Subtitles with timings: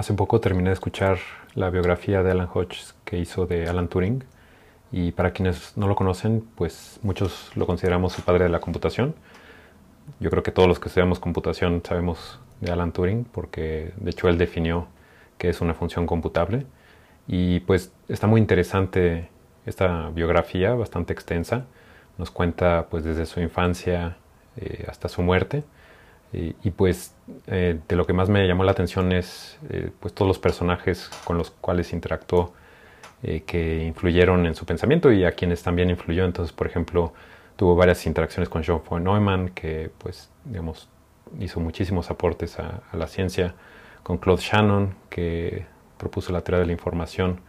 [0.00, 1.18] Hace poco terminé de escuchar
[1.54, 4.24] la biografía de Alan Hodges que hizo de Alan Turing
[4.90, 9.14] y para quienes no lo conocen, pues muchos lo consideramos el padre de la computación.
[10.18, 14.30] Yo creo que todos los que estudiamos computación sabemos de Alan Turing porque de hecho
[14.30, 14.86] él definió
[15.36, 16.64] que es una función computable
[17.26, 19.28] y pues está muy interesante
[19.66, 21.66] esta biografía, bastante extensa.
[22.16, 24.16] Nos cuenta pues desde su infancia
[24.56, 25.62] eh, hasta su muerte
[26.32, 27.14] y, pues
[27.46, 31.10] eh, de lo que más me llamó la atención es eh, pues todos los personajes
[31.24, 32.52] con los cuales interactuó
[33.22, 36.24] eh, que influyeron en su pensamiento y a quienes también influyó.
[36.24, 37.12] Entonces, por ejemplo,
[37.56, 40.88] tuvo varias interacciones con John von Neumann, que pues digamos
[41.38, 43.54] hizo muchísimos aportes a, la ciencia,
[44.02, 45.66] con Claude Shannon, que
[45.98, 47.40] propuso la teoría de la información,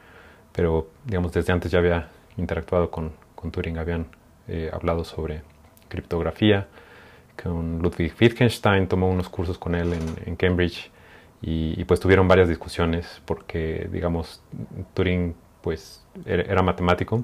[0.52, 4.08] pero digamos desde antes ya había interactuado con, con Turing, habían
[4.74, 5.44] hablado sobre
[5.88, 6.68] criptografía
[7.46, 9.94] Ludwig Wittgenstein, tomó unos cursos con él
[10.26, 10.92] en, Cambridge
[11.42, 14.44] y, pues tuvieron varias discusiones porque, digamos,
[14.94, 17.24] Turing pues era, matemático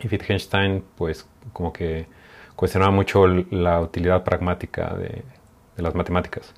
[0.00, 2.06] y Wittgenstein pues como que
[2.56, 5.24] cuestionaba mucho la utilidad pragmática de,
[5.76, 6.54] las matemáticas.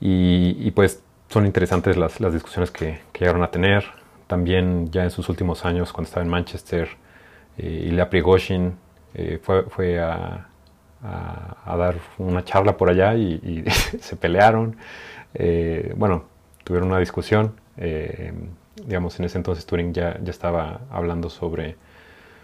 [0.00, 3.84] Y, pues son interesantes las, discusiones que, llegaron a tener.
[4.26, 6.88] También ya en sus últimos años, cuando estaba en Manchester,
[7.58, 8.10] eh, Ilya
[9.14, 10.48] eh, fue a,
[11.02, 13.64] a, dar una charla por allá y,
[14.00, 14.76] se pelearon.
[15.34, 16.24] Eh, bueno,
[16.64, 17.54] tuvieron una discusión.
[17.76, 18.32] Eh,
[18.84, 21.76] digamos, en ese entonces Turing ya, ya estaba hablando sobre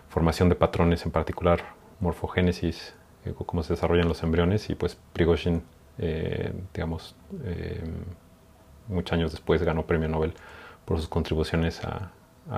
[0.08, 1.61] formación de patrones, en particular
[2.00, 5.62] morfogénesis, eh, cómo se desarrollan los embriones, y pues Prigozhin,
[6.75, 7.14] digamos,
[8.89, 10.34] muchos años después ganó premio Nobel
[10.84, 12.11] por sus contribuciones a,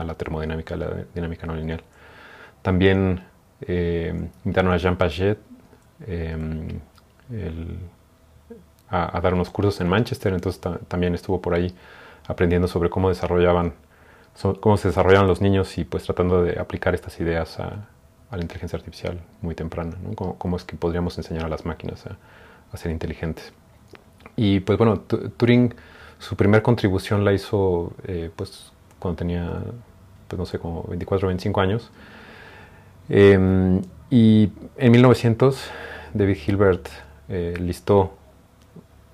[0.03, 1.83] la termodinámica, a la dinámica no lineal.
[2.63, 3.23] También
[3.67, 5.39] a Jean Paget
[6.07, 6.81] Em,
[8.91, 11.75] a, dar unos cursos en Manchester, entonces también estuvo por ahí
[12.27, 13.75] aprendiendo sobre cómo desarrollaban,
[14.61, 17.89] cómo se desarrollaban los niños y pues tratando de aplicar estas ideas a,
[18.31, 22.91] la inteligencia artificial muy temprana, cómo, es que podríamos enseñar a las máquinas a, ser
[22.91, 23.53] inteligentes.
[24.35, 25.73] Y pues bueno, Turing,
[26.19, 29.63] su primera contribución la hizo eh, pues cuando tenía,
[30.27, 31.93] pues no sé, como 24 o 25 años.
[33.09, 33.81] Em,
[34.15, 35.71] y en 1900
[36.13, 36.89] David Hilbert
[37.29, 38.15] eh, listó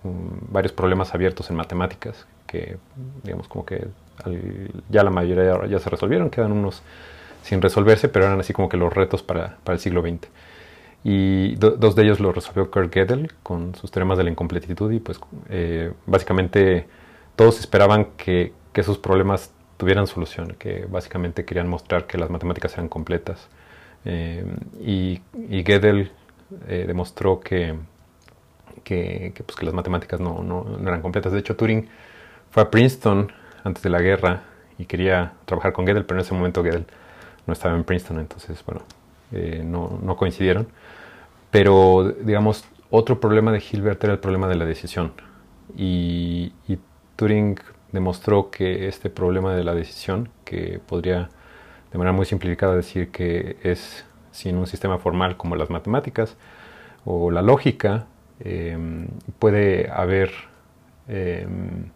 [0.03, 2.77] mm, varios problemas abiertos en matemáticas que,
[3.22, 3.88] digamos, como que
[4.91, 6.83] ya la mayoría ya se resolvieron, quedan unos
[7.43, 10.28] sin resolverse, pero eran así como que los retos para, el siglo XX.
[11.03, 15.00] Y dos de ellos lo resolvió Kurt Gödel con sus teoremas de la incompletitud y
[15.00, 15.19] pues
[15.49, 16.87] eh, básicamente
[17.37, 22.75] todos esperaban que, que esos problemas tuvieran solución, que básicamente querían mostrar que las matemáticas
[22.75, 23.49] eran completas.
[24.05, 24.44] Eh,
[24.81, 26.11] y, y, Gödel
[26.69, 27.75] eh, demostró que,
[28.83, 31.33] que, pues, que, las matemáticas no, no, eran completas.
[31.33, 31.88] De hecho, Turing
[32.50, 33.31] fue a Princeton
[33.62, 34.43] antes de la guerra
[34.78, 36.87] y quería trabajar con Gödel, pero en ese momento Gödel
[37.47, 38.83] no estaba en Princeton, entonces, bueno,
[39.33, 40.69] eh, no, no, coincidieron.
[41.50, 45.12] Pero, digamos, otro problema de Hilbert era el problema de la decisión.
[45.77, 46.78] Y, y
[47.17, 47.59] Turing
[47.93, 51.28] demostró que este problema de la decisión, que podría
[51.92, 56.36] de manera muy simplificada decir que es sin un sistema formal como las matemáticas
[57.04, 58.06] o la lógica,
[58.40, 59.08] em,
[59.38, 60.30] puede haber
[61.08, 61.90] em,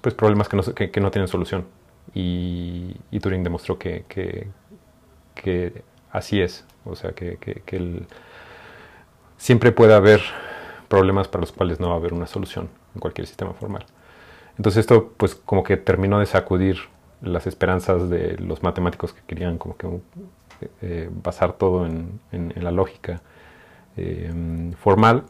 [0.00, 1.66] pues problemas que no, que, no, tienen solución.
[2.14, 6.64] Y, Turing demostró que, que, así es.
[6.84, 7.38] O sea, que,
[9.36, 10.22] siempre puede haber
[10.88, 13.86] problemas para los cuales no va a haber una solución en cualquier sistema formal.
[14.56, 16.78] Entonces esto pues como que terminó de sacudir
[17.22, 19.88] las esperanzas de los matemáticos que querían como que
[20.82, 22.20] eh, basar todo en,
[22.56, 23.20] la lógica
[23.96, 24.32] eh,
[24.80, 25.24] formal,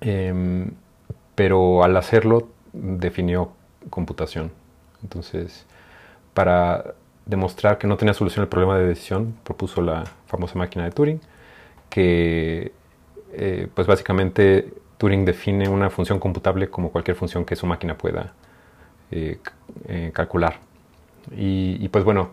[0.00, 0.70] em,
[1.34, 3.52] pero al hacerlo definió
[3.90, 4.52] computación.
[5.02, 5.66] Entonces,
[6.34, 6.94] para
[7.26, 11.20] demostrar que no tenía solución el problema de decisión, propuso la famosa máquina de Turing,
[11.88, 12.72] que
[13.32, 18.34] eh, pues básicamente Turing define una función computable como cualquier función que su máquina pueda
[20.12, 20.58] calcular.
[21.36, 22.30] Y, pues bueno,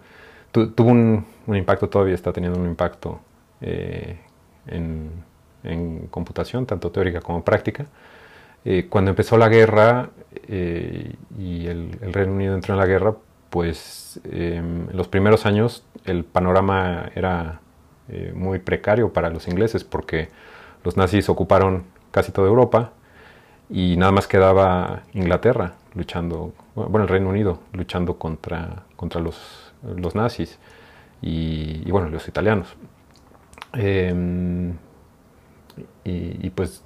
[0.52, 3.20] tuvo un, impacto, todavía está teniendo un impacto
[3.62, 4.18] eh,
[4.68, 5.26] en,
[6.10, 7.88] computación, tanto teórica como práctica.
[8.90, 10.10] cuando empezó la guerra
[10.48, 13.16] y el, Reino Unido entró en la guerra,
[13.50, 17.60] pues en los primeros años el panorama era
[18.34, 20.30] muy precario para los ingleses porque
[20.86, 22.94] los nazis ocuparon casi toda Europa
[23.70, 26.54] y nada más quedaba Inglaterra luchando,
[26.86, 30.60] bueno, el Reino Unido luchando contra, contra los, los nazis
[31.22, 32.76] y, bueno, los italianos.
[33.74, 34.74] Em,
[36.04, 36.84] y, pues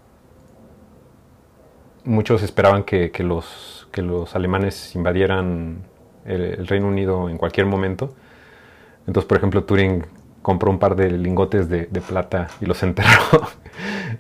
[2.04, 5.84] muchos esperaban que, los, que los alemanes invadieran
[6.26, 8.14] el, Reino Unido en cualquier momento.
[9.08, 10.06] Entonces, por ejemplo, Turing
[10.42, 13.42] compró un par de lingotes de, plata y los enterró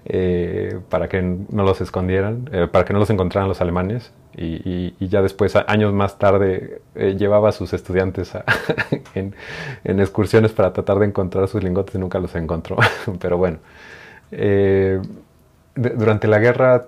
[0.05, 4.11] eh, para que no los escondieran, eh, para que no los encontraran los alemanes.
[4.35, 8.31] Y, ya después, años más tarde, eh, llevaba a sus estudiantes
[9.13, 9.33] en,
[9.83, 12.77] excursiones para tratar de encontrar sus lingotes y nunca los encontró.
[13.19, 13.59] Pero bueno,
[15.75, 16.85] durante la guerra,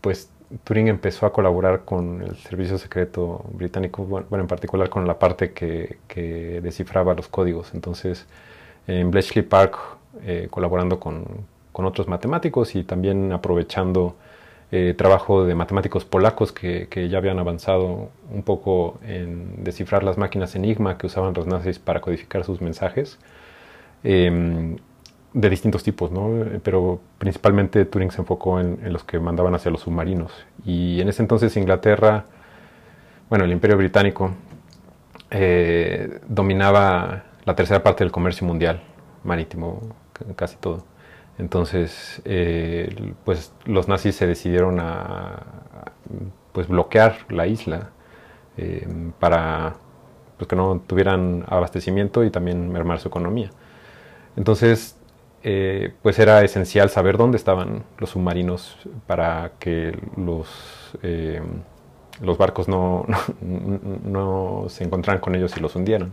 [0.00, 0.30] pues
[0.64, 5.52] Turing empezó a colaborar con el servicio secreto británico, bueno, en particular con la parte
[5.52, 7.74] que, descifraba los códigos.
[7.74, 8.26] Entonces,
[8.86, 9.76] en Bletchley Park,
[10.22, 11.24] eh, colaborando con,
[11.72, 14.16] otros matemáticos y también aprovechando
[14.70, 20.54] eh, trabajo de matemáticos polacos que, ya habían avanzado un poco en descifrar las máquinas
[20.56, 23.18] Enigma que usaban los nazis para codificar sus mensajes.
[24.04, 24.76] Em,
[25.32, 26.30] de distintos tipos, ¿no?
[26.62, 30.32] pero principalmente Turing se enfocó en, los que mandaban hacia los submarinos.
[30.64, 32.24] Y en ese entonces Inglaterra,
[33.28, 34.32] bueno, el Imperio Británico,
[35.30, 38.82] eh, dominaba la tercera parte del comercio mundial
[39.24, 39.80] marítimo,
[40.36, 40.84] casi todo.
[41.38, 45.44] Entonces, eh, pues los nazis se decidieron a,
[46.52, 47.90] pues bloquear la isla
[48.56, 48.86] eh,
[49.20, 49.76] para
[50.36, 53.50] pues, que no tuvieran abastecimiento y también mermar su economía.
[54.36, 54.98] Entonces,
[55.44, 58.76] eh, pues era esencial saber dónde estaban los submarinos
[59.06, 61.40] para que los, eh,
[62.20, 63.06] los barcos no,
[63.40, 66.12] no, se encontraran con ellos y los hundieran.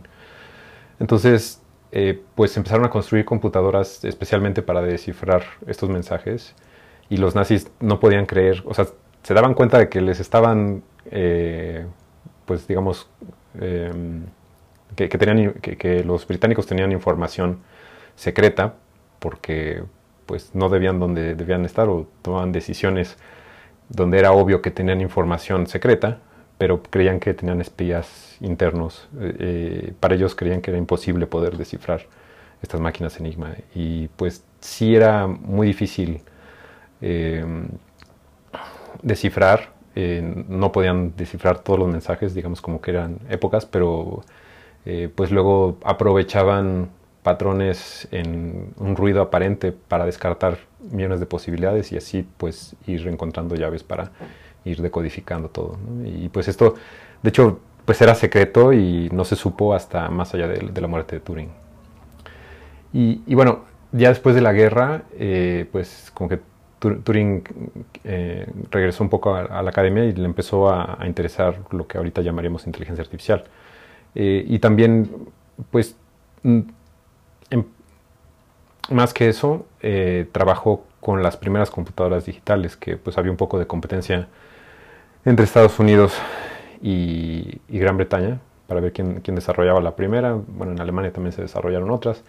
[1.00, 1.62] Entonces,
[1.98, 6.54] eh, pues empezaron a construir computadoras especialmente para descifrar estos mensajes
[7.08, 8.86] y los nazis no podían creer, o sea,
[9.22, 10.82] se daban cuenta de que les estaban,
[12.44, 13.08] pues digamos,
[13.54, 17.60] que, tenían, que los británicos tenían información
[18.14, 18.74] secreta
[19.18, 19.82] porque
[20.26, 23.16] pues no debían donde debían estar o tomaban decisiones
[23.88, 26.18] donde era obvio que tenían información secreta,
[26.58, 29.08] pero creían que tenían espías internos.
[29.20, 32.06] Eh, eh, para ellos creían que era imposible poder descifrar
[32.62, 33.54] estas máquinas Enigma.
[33.74, 36.20] Y pues sí era muy difícil
[37.00, 37.68] em,
[39.02, 39.74] descifrar.
[39.94, 44.22] Eh, no podían descifrar todos los mensajes, digamos como que eran épocas, pero
[45.16, 46.90] pues luego aprovechaban
[47.24, 53.56] patrones en un ruido aparente para descartar millones de posibilidades y así pues ir encontrando
[53.56, 54.12] llaves para
[54.66, 55.78] ir decodificando todo.
[56.04, 56.74] Y pues esto,
[57.22, 61.16] de hecho, pues era secreto y no se supo hasta más allá de, la muerte
[61.16, 61.50] de Turing.
[62.92, 66.40] Y, bueno, ya después de la guerra, eh, pues como que
[66.78, 67.42] Turing
[68.04, 72.22] eh, regresó un poco a, la academia y le empezó a, interesar lo que ahorita
[72.22, 73.44] llamaríamos inteligencia artificial.
[74.14, 75.10] Eh, y también,
[75.70, 75.96] pues,
[78.90, 83.58] más que eso, eh, trabajó con las primeras computadoras digitales, que pues había un poco
[83.58, 84.28] de competencia
[85.26, 86.14] entre Estados Unidos
[86.80, 88.38] y, Gran Bretaña
[88.68, 90.34] para ver quién, desarrollaba la primera.
[90.34, 92.22] Bueno, en Alemania también se desarrollaron otras.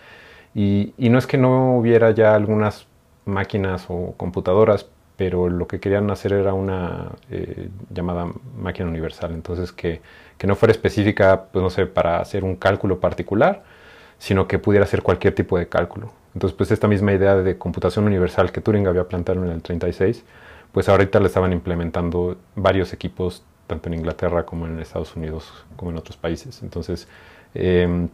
[0.54, 2.88] Y, no es que no hubiera ya algunas
[3.26, 8.28] máquinas o computadoras, pero lo que querían hacer era una eh, llamada
[8.58, 9.32] máquina universal.
[9.34, 10.02] Entonces, que,
[10.38, 13.64] que, no fuera específica, pues no sé, para hacer un cálculo particular,
[14.18, 16.12] sino que pudiera hacer cualquier tipo de cálculo.
[16.34, 20.24] Entonces, pues esta misma idea de computación universal que Turing había planteado en el 36,
[20.78, 25.90] pues ahorita le estaban implementando varios equipos, tanto en Inglaterra como en Estados Unidos, como
[25.90, 26.62] en otros países.
[26.62, 27.08] Entonces,
[27.56, 28.10] em,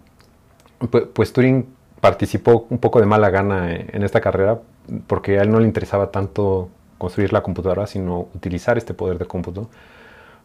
[1.14, 1.68] pues, Turing
[2.00, 4.62] participó un poco de mala gana en esta carrera
[5.08, 9.26] porque a él no le interesaba tanto construir la computadora, sino utilizar este poder de
[9.26, 9.70] cómputo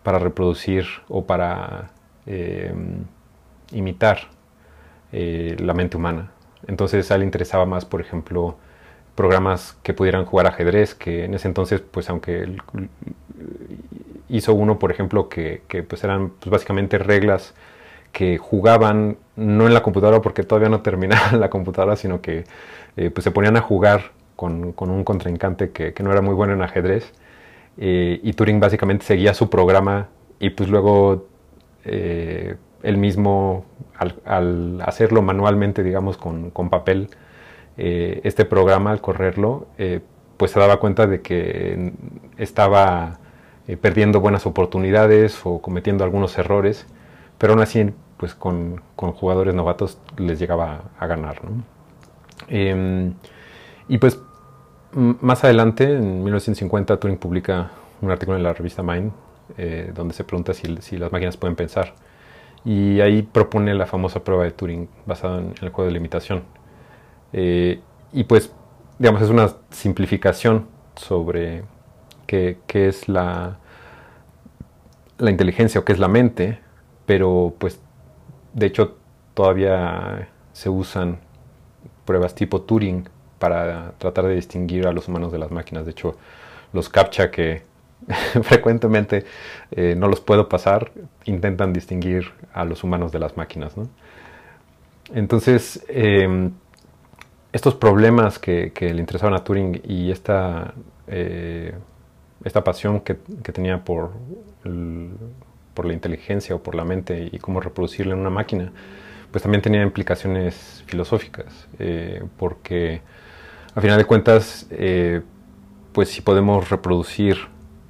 [0.03, 1.93] para reproducir o para
[2.27, 3.05] em,
[3.71, 4.23] imitar
[5.13, 6.33] eh, la mente humana.
[6.67, 8.57] Entonces a él le interesaba más, por ejemplo,
[9.19, 12.63] programas que pudieran jugar ajedrez, que en ese entonces, pues aunque él
[14.29, 17.53] hizo uno, por ejemplo, que, pues eran pues, básicamente reglas
[18.13, 22.45] que jugaban no en la computadora porque todavía no terminaban la computadora, sino que
[22.97, 26.63] eh, pues se ponían a jugar con, un contrincante que, no era muy bueno en
[26.63, 27.13] ajedrez.
[27.77, 31.27] Eh, y Turing básicamente seguía su programa y pues luego
[31.85, 33.65] él mismo
[34.25, 37.11] al, hacerlo manualmente, digamos, con, papel,
[37.79, 40.01] eh, este programa al correrlo, eh,
[40.37, 41.93] pues se daba cuenta de que
[42.37, 43.21] estaba
[43.67, 46.87] eh, perdiendo buenas oportunidades o cometiendo algunos errores,
[47.39, 51.41] pero aún así, pues con, jugadores novatos les llegaba a ganar.
[52.49, 53.15] Em,
[53.89, 54.21] y pues
[54.93, 57.71] más adelante, en 1950, Turing publica
[58.01, 59.13] un artículo en la revista Mind,
[59.95, 61.95] donde se pregunta si las máquinas pueden pensar
[62.65, 66.43] y ahí propone la famosa prueba de Turing basada en el juego de limitación.
[67.33, 67.81] Eh,
[68.13, 68.53] y pues,
[68.99, 70.67] digamos, es una simplificación
[70.97, 71.63] sobre
[72.27, 73.59] qué, es la,
[75.19, 76.61] la inteligencia o qué es la mente,
[77.07, 77.81] pero pues
[78.53, 78.97] de hecho
[79.35, 81.21] todavía se usan
[82.05, 83.09] pruebas tipo Turing
[83.39, 85.85] para tratar de distinguir a los humanos de las máquinas.
[85.85, 86.17] De hecho,
[86.73, 87.63] los CAPTCHA que
[88.43, 89.25] frecuentemente
[89.71, 90.91] eh, no los puedo pasar,
[91.25, 93.75] intentan distinguir a los humanos de las máquinas.
[95.15, 96.53] Entonces, em,
[97.53, 100.75] estos problemas que, le interesaban a Turing y esta,
[101.07, 101.75] eh,
[102.45, 104.13] esta pasión que, tenía por,
[105.75, 108.73] por la inteligencia o por la mente y cómo reproducirla en una máquina,
[109.31, 113.03] pues también tenía implicaciones filosóficas, eh, porque
[113.75, 115.23] a final de cuentas, eh,
[115.93, 117.37] pues si podemos reproducir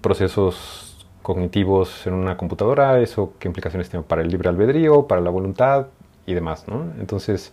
[0.00, 5.30] procesos cognitivos en una computadora, eso qué implicaciones tiene para el libre albedrío, para la
[5.30, 5.88] voluntad
[6.26, 6.92] y demás, ¿no?
[7.00, 7.52] Entonces,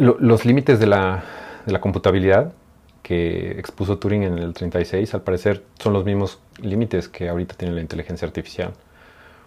[0.00, 1.22] los límites de la,
[1.66, 2.52] de la computabilidad
[3.02, 7.74] que expuso Turing en el 36, al parecer son los mismos límites que ahorita tiene
[7.74, 8.72] la inteligencia artificial.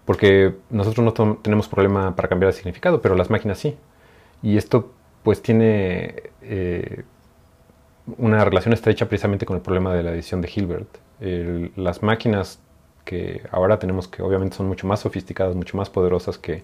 [0.05, 3.77] Porque nosotros no tenemos problema para cambiar el significado, pero las máquinas sí.
[4.41, 4.91] Y esto
[5.23, 7.03] pues tiene eh,
[8.17, 10.97] una relación estrecha precisamente con el problema de la edición de Hilbert.
[11.77, 12.59] las máquinas
[13.05, 16.63] que ahora tenemos, que obviamente son mucho más sofisticadas, mucho más poderosas que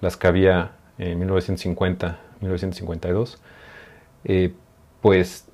[0.00, 3.40] las que había en 1950, 1952,
[4.24, 4.54] eh,
[5.00, 5.48] pues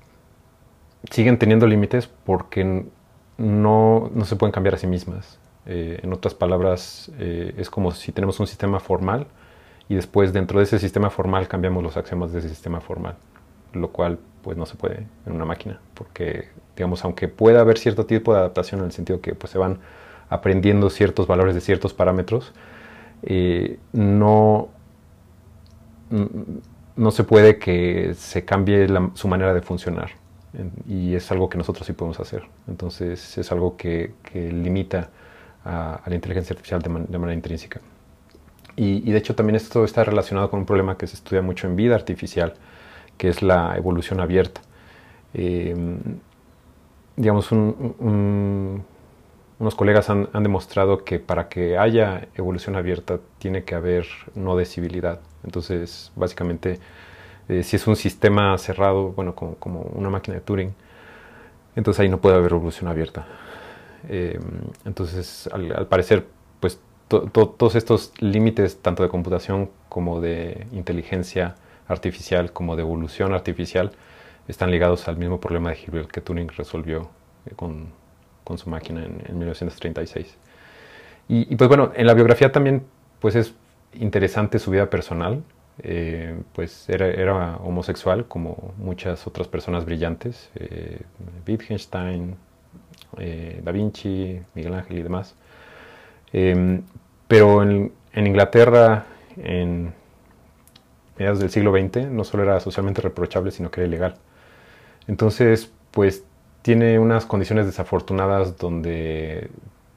[1.09, 2.85] siguen teniendo límites porque
[3.37, 5.39] no, no, se pueden cambiar a sí mismas.
[5.65, 9.27] Eh, en otras palabras, eh, es como si tenemos un sistema formal
[9.89, 13.15] y después dentro de ese sistema formal cambiamos los axiomas de ese sistema formal,
[13.73, 18.05] lo cual pues no se puede en una máquina, porque digamos, aunque pueda haber cierto
[18.05, 19.79] tipo de adaptación en el sentido que pues se van
[20.29, 22.53] aprendiendo ciertos valores de ciertos parámetros,
[23.23, 24.69] eh, no,
[26.95, 30.11] no se puede que se cambie su manera de funcionar.
[30.87, 32.43] Y es algo que nosotros sí podemos hacer.
[32.67, 35.09] Entonces es algo que limita
[35.65, 37.81] a, la inteligencia artificial de, manera intrínseca.
[38.75, 41.75] Y, de hecho también esto está relacionado con un problema que se estudia mucho en
[41.75, 42.53] vida artificial,
[43.17, 44.61] que es la evolución abierta.
[45.33, 45.75] Eh,
[47.15, 47.49] digamos,
[49.61, 55.21] unos colegas han, demostrado que para que haya evolución abierta tiene que haber no decibilidad.
[55.43, 56.79] Entonces, básicamente,
[57.47, 60.73] eh, si es un sistema cerrado, bueno, como, como, una máquina de Turing,
[61.75, 63.27] entonces ahí no puede haber evolución abierta.
[64.09, 64.39] Eh,
[64.83, 66.25] entonces, al, parecer,
[66.59, 71.55] pues todos estos límites, tanto de computación como de inteligencia
[71.87, 73.91] artificial, como de evolución artificial,
[74.47, 77.11] están ligados al mismo problema de Hilbert que Turing resolvió
[77.45, 78.00] eh, con,
[78.43, 80.37] con, su máquina en, 1936.
[81.27, 82.83] Y, pues bueno, en la biografía también
[83.19, 83.53] pues es
[83.93, 85.43] interesante su vida personal.
[85.83, 90.49] Eh, pues era, homosexual como muchas otras personas brillantes,
[91.47, 92.35] Wittgenstein,
[93.17, 95.35] eh, da Vinci, Miguel Ángel y demás.
[96.33, 96.83] Em,
[97.27, 99.05] pero en, Inglaterra,
[99.37, 99.93] en
[101.17, 104.15] mediados del siglo XX, no solo era socialmente reprochable, sino que era ilegal.
[105.07, 106.23] Entonces, pues
[106.61, 109.49] tiene unas condiciones desafortunadas donde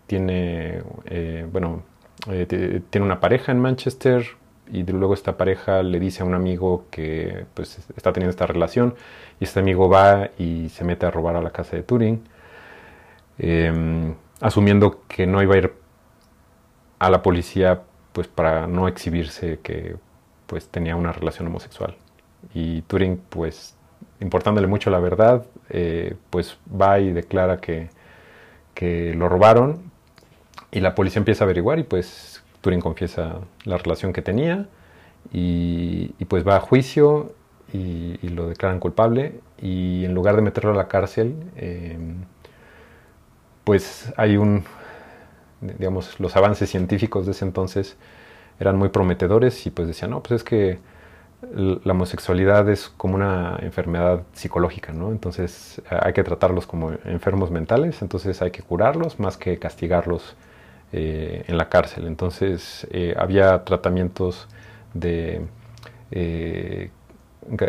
[0.07, 1.83] tiene, eh, bueno,
[2.31, 4.25] eh, tiene una pareja en Manchester
[4.73, 8.95] y luego esta pareja le dice a un amigo que pues está teniendo esta relación
[9.41, 12.23] y este amigo va y se mete a robar a la casa de Turing
[13.39, 15.75] Em, asumiendo que no iba a ir
[16.99, 19.97] a la policía pues para no exhibirse que
[20.47, 21.97] pues tenía una relación homosexual.
[22.55, 23.74] Y Turing pues
[24.25, 27.91] importándole mucho la verdad, eh, pues va y declara que,
[28.75, 29.93] que lo robaron
[30.73, 34.67] y la policía empieza a averiguar y pues Turing confiesa la relación que tenía
[35.33, 37.35] y, pues va a juicio
[37.73, 42.25] y, lo declaran culpable y en lugar de meterlo a la cárcel em,
[43.65, 44.65] pues hay un,
[45.61, 47.97] digamos, los avances científicos de ese entonces
[48.59, 50.79] eran muy prometedores y pues decían, no, pues es que
[51.53, 55.11] la homosexualidad es como una enfermedad psicológica, ¿no?
[55.11, 60.37] Entonces hay que tratarlos como enfermos mentales, entonces hay que curarlos más que castigarlos
[60.93, 62.07] eh, en la cárcel.
[62.07, 64.49] Entonces eh, había tratamientos
[64.95, 65.43] de
[66.11, 66.91] eh,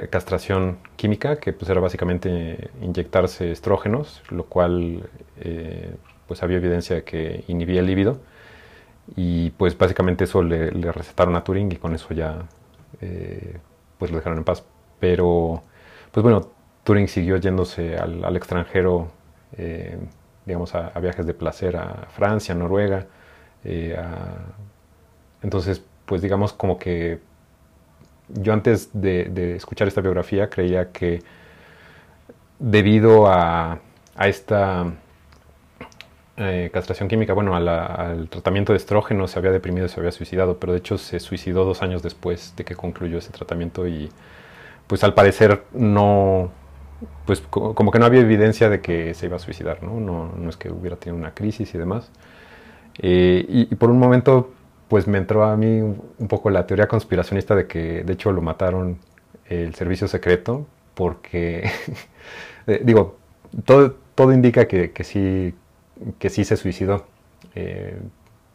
[0.10, 5.96] castración química, que pues era básicamente inyectarse estrógenos, lo cual eh,
[6.27, 8.20] pues había evidencia de que inhibía el líbido.
[9.15, 12.46] Y pues básicamente eso le, recetaron a Turing y con eso ya
[13.01, 13.57] eh,
[13.97, 14.63] pues lo dejaron en paz.
[14.99, 15.63] Pero
[16.11, 16.49] pues bueno,
[16.83, 19.11] Turing siguió yéndose al, extranjero,
[19.57, 19.97] eh,
[20.45, 23.07] digamos, a, viajes de placer a Francia, Noruega.
[25.41, 27.19] entonces, pues digamos como que
[28.29, 31.21] yo antes de, escuchar esta biografía creía que
[32.59, 33.79] debido a,
[34.19, 34.93] esta
[36.38, 40.60] eh, castración química, bueno, al tratamiento de estrógeno se había deprimido y se había suicidado,
[40.60, 44.10] pero de hecho se suicidó dos años después de que concluyó ese tratamiento y
[44.88, 46.51] pues al parecer no,
[47.25, 50.00] pues como que no había evidencia de que se iba a suicidar, ¿no?
[50.00, 52.12] No, es que hubiera tenido una crisis y demás.
[53.00, 54.51] Eh, y, por un momento,
[54.88, 58.42] pues me entró a mí un, poco la teoría conspiracionista de que de hecho lo
[58.42, 59.00] mataron
[59.48, 61.70] el servicio secreto, porque,
[62.68, 63.18] eh, digo,
[63.65, 65.54] todo, todo indica que, que, sí,
[66.19, 67.05] que sí se suicidó.
[67.55, 67.97] Eh,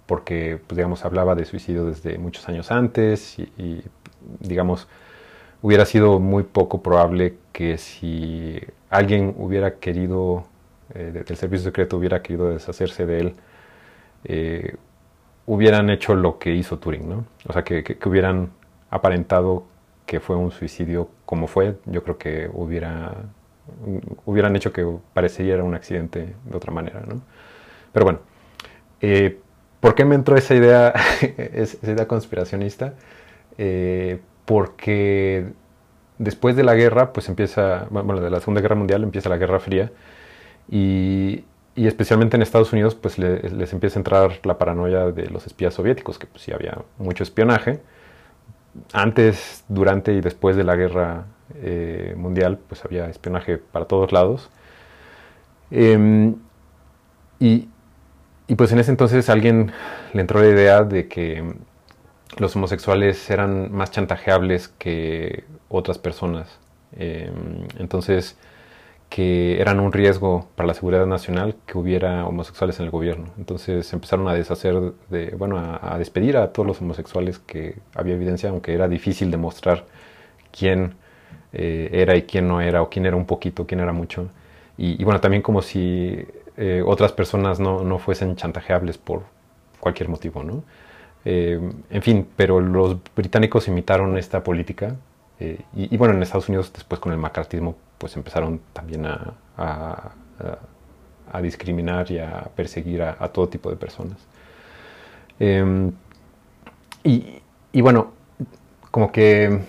[0.07, 3.83] porque, pues, digamos, hablaba de suicidio desde muchos años antes y
[4.41, 4.89] digamos,
[5.63, 10.45] hubiera sido muy poco probable que si alguien hubiera querido,
[10.95, 13.35] eh, del servicio secreto hubiera querido deshacerse de él,
[14.25, 14.77] eh,
[15.47, 17.25] hubieran hecho lo que hizo Turing, ¿no?
[17.47, 18.51] O sea, que, hubieran
[18.91, 19.65] aparentado
[20.07, 23.15] que fue un suicidio como fue, yo creo que hubiera,
[24.25, 27.21] hubieran hecho que pareciera un accidente de otra manera, ¿no?
[27.93, 28.21] Pero bueno,
[29.01, 29.39] eh,
[29.81, 30.95] ¿por qué me entró esa idea,
[31.37, 32.95] esa idea conspiracionista?
[34.47, 35.53] porque
[36.21, 39.59] después de la guerra, pues empieza, bueno, de la Segunda Guerra Mundial empieza la Guerra
[39.59, 39.91] Fría
[40.71, 45.75] y, especialmente en Estados Unidos, pues les empieza a entrar la paranoia de los espías
[45.75, 47.81] soviéticos, que pues sí había mucho espionaje.
[48.93, 51.25] Antes, durante y después de la Guerra
[51.57, 54.51] eh, Mundial, pues había espionaje para todos lados.
[55.71, 56.37] Em,
[57.39, 57.69] y,
[58.57, 59.73] pues en ese entonces alguien
[60.13, 61.55] le entró la idea de que
[62.39, 66.59] los homosexuales eran más chantajeables que otras personas.
[66.97, 68.37] Em, entonces,
[69.11, 73.27] que eran un riesgo para la seguridad nacional que hubiera homosexuales en el gobierno.
[73.39, 78.51] Entonces empezaron a deshacer, de, bueno, a, despedir a todos los homosexuales que había evidencia,
[78.51, 79.85] aunque era difícil demostrar
[80.57, 80.95] quién
[81.53, 84.29] eh, era y quién no era, o quién era un poquito, quién era mucho.
[84.79, 86.25] Y, bueno, también como si
[86.57, 89.25] eh, otras personas no, no fuesen chantajeables por
[89.79, 90.63] cualquier motivo, ¿no?
[91.25, 94.97] Eh, en fin, pero los británicos imitaron esta política
[95.39, 101.43] eh, y, bueno, en Estados Unidos después con el macartismo pues empezaron también a, a,
[101.43, 104.17] discriminar y a perseguir a, todo tipo de personas.
[105.39, 105.93] Em,
[107.05, 107.41] y,
[107.73, 108.13] y, bueno,
[108.91, 109.61] como que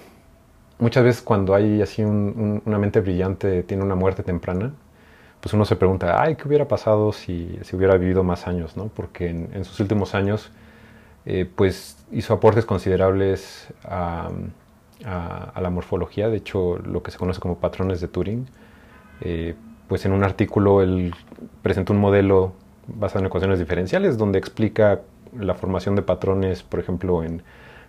[0.81, 4.73] muchas veces cuando hay así una mente brillante, tiene una muerte temprana,
[5.39, 8.75] pues uno se pregunta, ay, ¿qué hubiera pasado si, si hubiera vivido más años?
[8.75, 8.87] ¿no?
[8.89, 10.51] Porque en sus últimos años
[11.25, 14.29] eh, pues hizo aportes considerables a,
[15.03, 18.47] la morfología, de hecho lo que se conoce como patrones de Turing.
[19.21, 19.55] Eh,
[19.87, 21.13] pues en un artículo él
[21.63, 22.53] presentó un modelo
[22.87, 25.01] basado en ecuaciones diferenciales donde explica
[25.37, 27.41] la formación de patrones, por ejemplo, en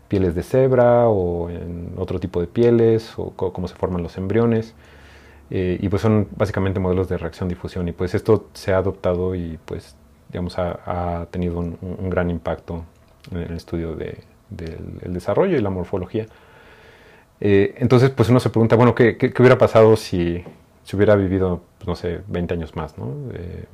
[0.09, 4.75] pieles de cebra o en otro tipo de pieles o cómo se forman los embriones.
[5.51, 9.59] Eh, y pues son básicamente modelos de reacción-difusión y pues esto se ha adoptado y
[9.65, 9.97] pues
[10.31, 12.85] digamos ha, tenido un gran impacto
[13.31, 16.27] en el estudio del desarrollo y la morfología.
[17.41, 20.45] Eh, entonces, pues uno se pregunta, bueno, ¿qué, hubiera pasado si,
[20.85, 23.13] si hubiera vivido, pues, no sé, 20 años más, ¿no?
[23.35, 23.65] Eh,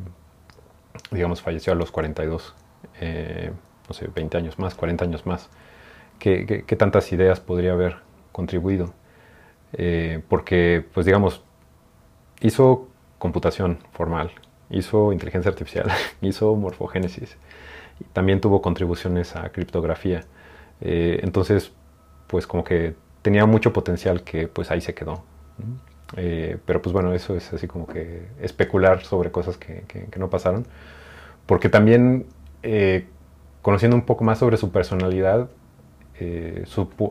[1.10, 2.54] digamos, falleció a los 42,
[3.00, 3.52] eh,
[3.88, 5.50] no sé, 20 años más, 40 años más.
[6.18, 7.96] ¿Qué, tantas ideas podría haber
[8.32, 8.94] contribuido?
[10.28, 11.42] porque, pues digamos,
[12.40, 14.30] hizo computación formal,
[14.70, 15.90] hizo inteligencia artificial,
[16.22, 17.36] hizo morfogénesis,
[18.12, 20.22] también tuvo contribuciones a criptografía.
[20.80, 21.72] Eh, entonces,
[22.26, 25.24] pues como que tenía mucho potencial que pues ahí se quedó.
[26.16, 29.84] Eh, pero pues bueno, eso es así como que especular sobre cosas que,
[30.16, 30.66] no pasaron.
[31.46, 32.26] Porque también,
[32.62, 33.06] eh,
[33.62, 35.48] conociendo un poco más sobre su personalidad,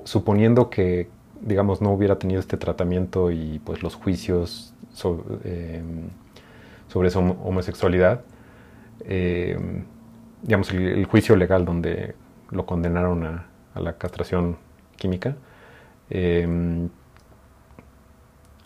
[0.04, 1.10] suponiendo que,
[1.42, 5.82] digamos, no hubiera tenido este tratamiento y pues los juicios sobre,
[6.88, 8.22] sobre su homosexualidad,
[10.42, 12.16] digamos, el, juicio legal donde
[12.52, 14.58] lo condenaron a, la castración
[14.96, 15.36] química.
[16.10, 16.90] Em,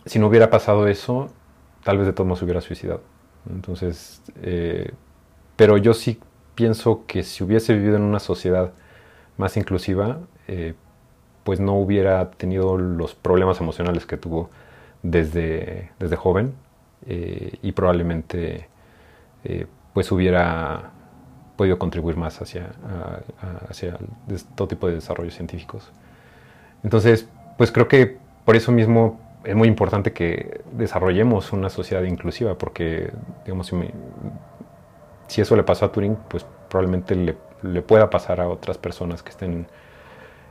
[0.06, 1.30] si no hubiera pasado eso,
[1.84, 3.02] tal vez de todos modos hubiera suicidado.
[3.50, 4.92] Entonces, eh,
[5.56, 6.18] pero yo sí
[6.54, 8.72] pienso que si hubiese vivido en una sociedad
[9.36, 10.74] más inclusiva, eh,
[11.44, 14.50] pues no hubiera tenido los problemas emocionales que tuvo
[15.02, 16.54] desde, desde joven
[17.06, 18.68] eh, y probablemente
[19.92, 20.92] pues hubiera
[21.56, 22.70] podido contribuir más hacia,
[23.68, 23.98] hacia
[24.54, 25.90] todo tipo de desarrollos científicos.
[26.84, 27.28] Entonces,
[27.58, 33.10] pues creo que por eso mismo es muy importante que desarrollemos una sociedad inclusiva, porque,
[33.44, 33.72] digamos,
[35.26, 39.22] si, eso le pasó a Turing, pues probablemente le, le, pueda pasar a otras personas
[39.22, 39.66] que estén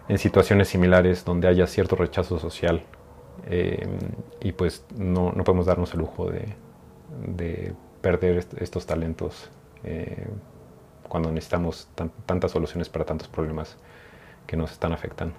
[0.08, 2.84] en situaciones similares donde haya cierto rechazo social
[3.48, 3.88] Eh,
[4.40, 6.56] y pues no, no, podemos darnos el lujo de,
[7.28, 9.50] de perder estos talentos
[9.84, 10.28] eh,
[11.10, 11.88] cuando necesitamos
[12.26, 13.78] tantas soluciones para tantos problemas
[14.48, 15.36] que nos están afectando.